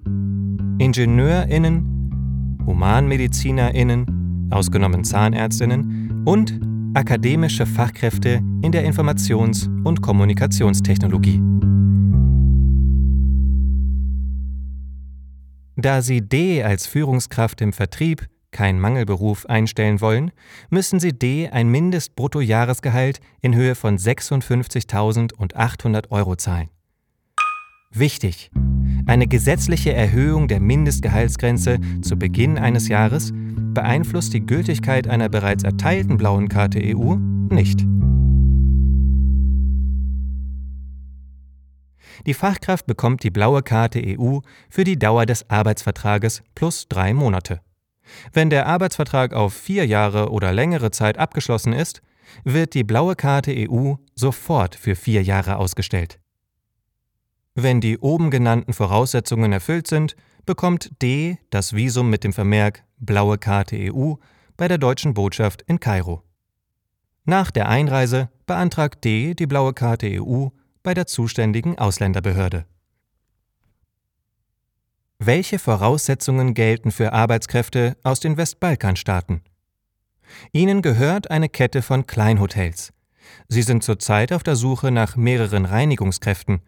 IngenieurInnen, 0.78 2.60
HumanmedizinerInnen, 2.66 4.48
ausgenommen 4.50 5.04
ZahnärztInnen 5.04 6.24
und 6.24 6.58
akademische 6.94 7.66
Fachkräfte 7.66 8.40
in 8.62 8.72
der 8.72 8.84
Informations- 8.84 9.68
und 9.84 10.00
Kommunikationstechnologie. 10.02 11.40
Da 15.76 16.02
Sie 16.02 16.22
D 16.22 16.64
als 16.64 16.88
Führungskraft 16.88 17.60
im 17.60 17.72
Vertrieb 17.72 18.26
kein 18.50 18.80
Mangelberuf 18.80 19.46
einstellen 19.46 20.00
wollen, 20.00 20.32
müssen 20.70 20.98
Sie 20.98 21.12
D 21.12 21.48
ein 21.50 21.68
Mindestbruttojahresgehalt 21.68 23.20
in 23.42 23.54
Höhe 23.54 23.76
von 23.76 23.96
56.800 23.96 26.10
Euro 26.10 26.34
zahlen. 26.34 26.68
Wichtig! 27.98 28.50
Eine 29.06 29.26
gesetzliche 29.26 29.92
Erhöhung 29.92 30.46
der 30.46 30.60
Mindestgehaltsgrenze 30.60 31.78
zu 32.02 32.16
Beginn 32.16 32.56
eines 32.56 32.86
Jahres 32.86 33.32
beeinflusst 33.34 34.34
die 34.34 34.44
Gültigkeit 34.44 35.08
einer 35.08 35.28
bereits 35.28 35.64
erteilten 35.64 36.16
blauen 36.16 36.48
Karte 36.48 36.80
EU 36.80 37.16
nicht. 37.16 37.80
Die 42.26 42.34
Fachkraft 42.34 42.86
bekommt 42.86 43.22
die 43.24 43.30
blaue 43.30 43.62
Karte 43.62 44.00
EU 44.04 44.40
für 44.68 44.84
die 44.84 44.98
Dauer 44.98 45.26
des 45.26 45.50
Arbeitsvertrages 45.50 46.42
plus 46.54 46.88
drei 46.88 47.14
Monate. 47.14 47.62
Wenn 48.32 48.50
der 48.50 48.66
Arbeitsvertrag 48.66 49.32
auf 49.32 49.54
vier 49.54 49.86
Jahre 49.86 50.30
oder 50.30 50.52
längere 50.52 50.90
Zeit 50.90 51.18
abgeschlossen 51.18 51.72
ist, 51.72 52.02
wird 52.44 52.74
die 52.74 52.84
blaue 52.84 53.16
Karte 53.16 53.52
EU 53.56 53.94
sofort 54.14 54.74
für 54.76 54.94
vier 54.94 55.22
Jahre 55.22 55.56
ausgestellt. 55.56 56.20
Wenn 57.60 57.80
die 57.80 57.98
oben 57.98 58.30
genannten 58.30 58.72
Voraussetzungen 58.72 59.52
erfüllt 59.52 59.88
sind, 59.88 60.14
bekommt 60.46 61.02
D 61.02 61.38
das 61.50 61.74
Visum 61.74 62.08
mit 62.08 62.22
dem 62.22 62.32
Vermerk 62.32 62.84
Blaue 63.00 63.36
Karte 63.36 63.76
EU 63.92 64.14
bei 64.56 64.68
der 64.68 64.78
deutschen 64.78 65.12
Botschaft 65.12 65.62
in 65.62 65.80
Kairo. 65.80 66.22
Nach 67.24 67.50
der 67.50 67.68
Einreise 67.68 68.28
beantragt 68.46 69.04
D 69.04 69.34
die 69.34 69.48
Blaue 69.48 69.74
Karte 69.74 70.06
EU 70.22 70.50
bei 70.84 70.94
der 70.94 71.08
zuständigen 71.08 71.76
Ausländerbehörde. 71.76 72.64
Welche 75.18 75.58
Voraussetzungen 75.58 76.54
gelten 76.54 76.92
für 76.92 77.12
Arbeitskräfte 77.12 77.96
aus 78.04 78.20
den 78.20 78.36
Westbalkanstaaten? 78.36 79.40
Ihnen 80.52 80.80
gehört 80.80 81.32
eine 81.32 81.48
Kette 81.48 81.82
von 81.82 82.06
Kleinhotels. 82.06 82.92
Sie 83.48 83.62
sind 83.62 83.82
zurzeit 83.82 84.32
auf 84.32 84.44
der 84.44 84.54
Suche 84.54 84.92
nach 84.92 85.16
mehreren 85.16 85.64
Reinigungskräften. 85.64 86.60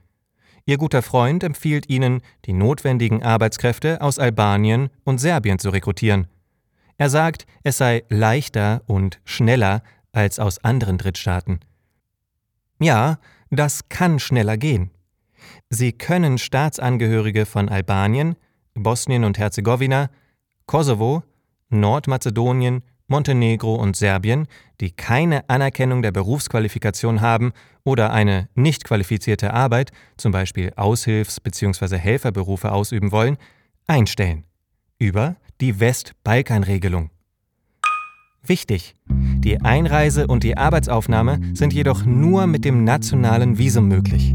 Ihr 0.67 0.79
guter 0.79 1.03
Freund 1.03 1.43
empfiehlt 1.43 1.89
Ihnen, 1.89 2.21
die 2.45 2.53
notwendigen 2.53 3.23
Arbeitskräfte 3.23 4.01
aus 4.01 4.19
Albanien 4.19 4.91
und 5.05 5.19
Serbien 5.19 5.59
zu 5.59 5.71
rekrutieren. 5.71 6.27
Er 6.97 7.11
sagt, 7.11 7.47
es 7.63 7.79
sei 7.79 8.05
leichter 8.09 8.83
und 8.87 9.21
schneller 9.25 9.83
als 10.13 10.39
aus 10.39 10.59
anderen 10.63 10.99
Drittstaaten. 10.99 11.61
Ja, 12.79 13.19
das 13.51 13.89
kann 13.89 14.19
schneller 14.19 14.57
gehen. 14.57 14.91
Sie 15.71 15.93
können 15.93 16.39
Staatsangehörige 16.39 17.47
von 17.47 17.69
Albanien, 17.69 18.37
Bosnien 18.75 19.25
und 19.25 19.39
Herzegowina, 19.39 20.11
Kosovo, 20.67 21.23
Nordmazedonien, 21.71 22.83
Montenegro 23.11 23.75
und 23.75 23.97
Serbien, 23.97 24.47
die 24.81 24.93
keine 24.93 25.49
Anerkennung 25.51 26.01
der 26.01 26.13
Berufsqualifikation 26.13 27.21
haben 27.21 27.53
oder 27.85 28.13
eine 28.13 28.49
nicht 28.55 28.85
qualifizierte 28.85 29.53
Arbeit, 29.53 29.91
zum 30.17 30.33
Beispiel 30.33 30.73
Aushilfs- 30.77 31.41
bzw. 31.41 31.99
Helferberufe 31.99 32.73
ausüben 32.73 33.13
wollen, 33.13 33.37
einstellen. 33.87 34.45
Über 34.99 35.37
die 35.61 35.81
West-Balkan-Regelung. 35.81 37.11
Wichtig! 38.43 38.97
Die 39.09 39.61
Einreise 39.61 40.27
und 40.27 40.45
die 40.45 40.57
Arbeitsaufnahme 40.57 41.41
sind 41.53 41.73
jedoch 41.73 42.05
nur 42.05 42.47
mit 42.47 42.65
dem 42.65 42.85
nationalen 42.85 43.59
Visum 43.59 43.89
möglich. 43.89 44.35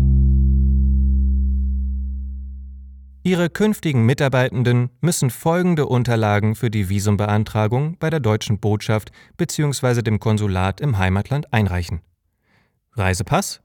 Ihre 3.25 3.49
künftigen 3.49 4.05
Mitarbeitenden 4.05 4.91
müssen 5.01 5.31
folgende 5.31 5.87
Unterlagen 5.87 6.53
für 6.53 6.69
die 6.69 6.89
Visumbeantragung 6.89 7.97
bei 7.97 8.11
der 8.11 8.19
deutschen 8.19 8.59
Botschaft 8.59 9.11
bzw. 9.35 10.03
dem 10.03 10.19
Konsulat 10.19 10.79
im 10.79 10.99
Heimatland 10.99 11.51
einreichen. 11.51 12.01
Reisepass, 12.91 13.61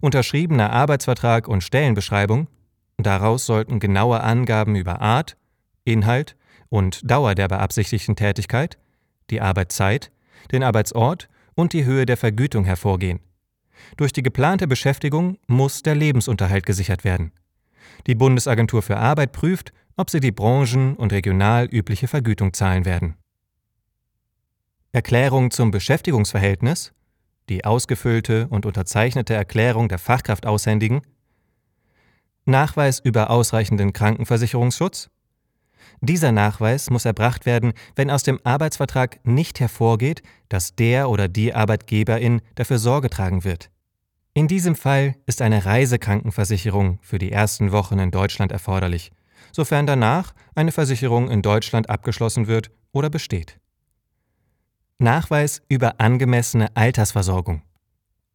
unterschriebener 0.00 0.72
Arbeitsvertrag 0.72 1.46
und 1.46 1.62
Stellenbeschreibung, 1.62 2.48
daraus 2.96 3.46
sollten 3.46 3.78
genaue 3.78 4.20
Angaben 4.20 4.74
über 4.74 5.00
Art, 5.00 5.36
Inhalt 5.84 6.34
und 6.68 7.08
Dauer 7.08 7.36
der 7.36 7.46
beabsichtigten 7.46 8.16
Tätigkeit, 8.16 8.78
die 9.30 9.40
Arbeitszeit, 9.40 10.10
den 10.50 10.64
Arbeitsort 10.64 11.28
und 11.54 11.72
die 11.72 11.84
Höhe 11.84 12.04
der 12.04 12.16
Vergütung 12.16 12.64
hervorgehen. 12.64 13.20
Durch 13.96 14.12
die 14.12 14.24
geplante 14.24 14.66
Beschäftigung 14.66 15.38
muss 15.46 15.84
der 15.84 15.94
Lebensunterhalt 15.94 16.66
gesichert 16.66 17.04
werden. 17.04 17.30
Die 18.06 18.14
Bundesagentur 18.14 18.82
für 18.82 18.96
Arbeit 18.96 19.32
prüft, 19.32 19.72
ob 19.96 20.10
sie 20.10 20.20
die 20.20 20.32
branchen- 20.32 20.94
und 20.96 21.12
regional 21.12 21.66
übliche 21.66 22.08
Vergütung 22.08 22.52
zahlen 22.52 22.84
werden. 22.84 23.16
Erklärung 24.92 25.50
zum 25.50 25.70
Beschäftigungsverhältnis, 25.70 26.92
die 27.48 27.64
ausgefüllte 27.64 28.48
und 28.48 28.66
unterzeichnete 28.66 29.34
Erklärung 29.34 29.88
der 29.88 29.98
Fachkraft 29.98 30.46
aushändigen, 30.46 31.02
Nachweis 32.44 33.00
über 33.00 33.30
ausreichenden 33.30 33.92
Krankenversicherungsschutz. 33.92 35.10
Dieser 36.00 36.32
Nachweis 36.32 36.90
muss 36.90 37.04
erbracht 37.04 37.44
werden, 37.44 37.72
wenn 37.96 38.10
aus 38.10 38.22
dem 38.22 38.40
Arbeitsvertrag 38.44 39.18
nicht 39.24 39.60
hervorgeht, 39.60 40.22
dass 40.48 40.76
der 40.76 41.10
oder 41.10 41.28
die 41.28 41.54
Arbeitgeberin 41.54 42.40
dafür 42.54 42.78
Sorge 42.78 43.10
tragen 43.10 43.44
wird. 43.44 43.70
In 44.36 44.48
diesem 44.48 44.74
Fall 44.74 45.14
ist 45.24 45.40
eine 45.40 45.64
Reisekrankenversicherung 45.64 46.98
für 47.00 47.16
die 47.16 47.32
ersten 47.32 47.72
Wochen 47.72 47.98
in 47.98 48.10
Deutschland 48.10 48.52
erforderlich, 48.52 49.10
sofern 49.50 49.86
danach 49.86 50.34
eine 50.54 50.72
Versicherung 50.72 51.30
in 51.30 51.40
Deutschland 51.40 51.88
abgeschlossen 51.88 52.46
wird 52.46 52.70
oder 52.92 53.08
besteht. 53.08 53.58
Nachweis 54.98 55.62
über 55.70 56.02
angemessene 56.02 56.68
Altersversorgung 56.76 57.62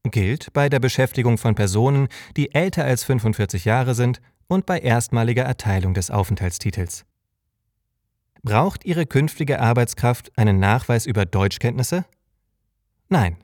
gilt 0.05 0.51
bei 0.53 0.69
der 0.69 0.79
Beschäftigung 0.79 1.37
von 1.37 1.53
Personen, 1.53 2.07
die 2.35 2.55
älter 2.55 2.83
als 2.83 3.03
45 3.03 3.65
Jahre 3.65 3.93
sind 3.93 4.21
und 4.47 4.65
bei 4.65 4.79
erstmaliger 4.79 5.43
Erteilung 5.43 5.93
des 5.93 6.09
Aufenthaltstitels. 6.09 7.05
Braucht 8.41 8.85
Ihre 8.85 9.05
künftige 9.05 9.59
Arbeitskraft 9.59 10.35
einen 10.35 10.57
Nachweis 10.57 11.05
über 11.05 11.25
Deutschkenntnisse? 11.25 12.05
Nein. 13.07 13.37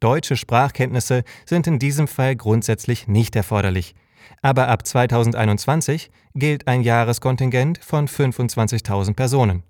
Deutsche 0.00 0.36
Sprachkenntnisse 0.36 1.24
sind 1.44 1.66
in 1.66 1.78
diesem 1.78 2.06
Fall 2.06 2.36
grundsätzlich 2.36 3.08
nicht 3.08 3.34
erforderlich, 3.34 3.94
aber 4.42 4.68
ab 4.68 4.86
2021 4.86 6.10
gilt 6.34 6.68
ein 6.68 6.82
Jahreskontingent 6.82 7.78
von 7.78 8.06
25.000 8.06 9.14
Personen. 9.14 9.62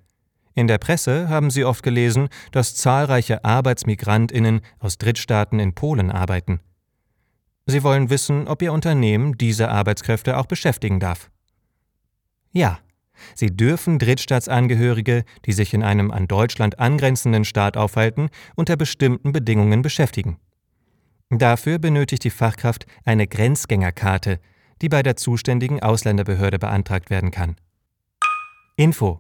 In 0.56 0.66
der 0.66 0.80
Presse 0.80 1.30
haben 1.30 1.52
Sie 1.52 1.66
oft 1.66 1.84
gelesen, 1.84 2.30
dass 2.52 2.76
zahlreiche 2.76 3.46
Arbeitsmigrantinnen 3.46 4.62
aus 4.80 4.98
Drittstaaten 4.98 5.60
in 5.60 5.76
Polen 5.76 6.10
arbeiten. 6.10 6.62
Sie 7.68 7.84
wollen 7.84 8.10
wissen, 8.10 8.48
ob 8.48 8.64
Ihr 8.64 8.74
Unternehmen 8.74 9.38
diese 9.38 9.70
Arbeitskräfte 9.70 10.36
auch 10.36 10.48
beschäftigen 10.48 11.00
darf. 11.00 11.30
Ja, 12.54 12.80
Sie 13.36 13.56
dürfen 13.56 14.00
Drittstaatsangehörige, 14.00 15.24
die 15.46 15.52
sich 15.54 15.74
in 15.74 15.84
einem 15.84 16.12
an 16.12 16.28
Deutschland 16.28 16.80
angrenzenden 16.80 17.46
Staat 17.46 17.78
aufhalten, 17.78 18.30
unter 18.56 18.76
bestimmten 18.76 19.32
Bedingungen 19.32 19.82
beschäftigen. 19.82 20.38
Dafür 21.30 21.80
benötigt 21.80 22.24
die 22.24 22.30
Fachkraft 22.30 22.86
eine 23.06 23.28
Grenzgängerkarte, 23.28 24.40
die 24.82 24.90
bei 24.90 25.02
der 25.02 25.16
zuständigen 25.16 25.82
Ausländerbehörde 25.82 26.60
beantragt 26.60 27.10
werden 27.10 27.32
kann. 27.32 27.56
Info 28.76 29.20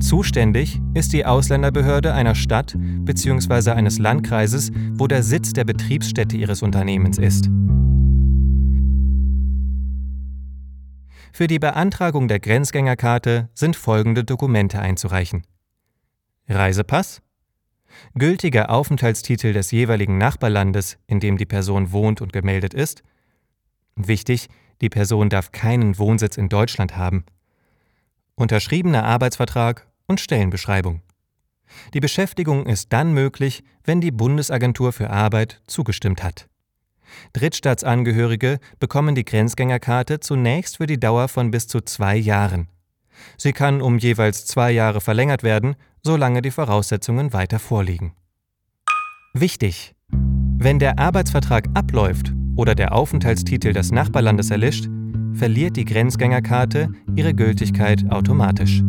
Zuständig 0.00 0.80
ist 0.94 1.12
die 1.12 1.26
Ausländerbehörde 1.26 2.12
einer 2.12 2.34
Stadt 2.34 2.74
bzw. 2.78 3.70
eines 3.70 3.98
Landkreises, 3.98 4.72
wo 4.94 5.06
der 5.06 5.22
Sitz 5.22 5.52
der 5.52 5.64
Betriebsstätte 5.64 6.36
ihres 6.36 6.62
Unternehmens 6.62 7.18
ist. 7.18 7.48
Für 11.32 11.46
die 11.46 11.58
Beantragung 11.58 12.28
der 12.28 12.40
Grenzgängerkarte 12.40 13.48
sind 13.54 13.76
folgende 13.76 14.24
Dokumente 14.24 14.80
einzureichen. 14.80 15.46
Reisepass, 16.48 17.22
gültiger 18.14 18.70
Aufenthaltstitel 18.70 19.52
des 19.52 19.70
jeweiligen 19.70 20.18
Nachbarlandes, 20.18 20.98
in 21.06 21.20
dem 21.20 21.36
die 21.36 21.46
Person 21.46 21.92
wohnt 21.92 22.20
und 22.20 22.32
gemeldet 22.32 22.74
ist. 22.74 23.02
Wichtig, 23.94 24.48
die 24.80 24.88
Person 24.88 25.28
darf 25.28 25.52
keinen 25.52 25.98
Wohnsitz 25.98 26.36
in 26.36 26.48
Deutschland 26.48 26.96
haben. 26.96 27.24
Unterschriebener 28.34 29.04
Arbeitsvertrag 29.04 29.86
und 30.06 30.20
Stellenbeschreibung. 30.20 31.02
Die 31.94 32.00
Beschäftigung 32.00 32.66
ist 32.66 32.92
dann 32.92 33.12
möglich, 33.12 33.62
wenn 33.84 34.00
die 34.00 34.10
Bundesagentur 34.10 34.92
für 34.92 35.10
Arbeit 35.10 35.62
zugestimmt 35.66 36.22
hat. 36.24 36.49
Drittstaatsangehörige 37.32 38.58
bekommen 38.78 39.14
die 39.14 39.24
Grenzgängerkarte 39.24 40.20
zunächst 40.20 40.78
für 40.78 40.86
die 40.86 41.00
Dauer 41.00 41.28
von 41.28 41.50
bis 41.50 41.66
zu 41.66 41.80
zwei 41.80 42.16
Jahren. 42.16 42.68
Sie 43.36 43.52
kann 43.52 43.82
um 43.82 43.98
jeweils 43.98 44.46
zwei 44.46 44.70
Jahre 44.70 45.00
verlängert 45.00 45.42
werden, 45.42 45.76
solange 46.02 46.42
die 46.42 46.50
Voraussetzungen 46.50 47.32
weiter 47.32 47.58
vorliegen. 47.58 48.14
Wichtig! 49.34 49.94
Wenn 50.62 50.78
der 50.78 50.98
Arbeitsvertrag 50.98 51.68
abläuft 51.74 52.32
oder 52.56 52.74
der 52.74 52.94
Aufenthaltstitel 52.94 53.72
des 53.72 53.92
Nachbarlandes 53.92 54.50
erlischt, 54.50 54.88
verliert 55.32 55.76
die 55.76 55.84
Grenzgängerkarte 55.84 56.90
ihre 57.16 57.34
Gültigkeit 57.34 58.10
automatisch. 58.10 58.82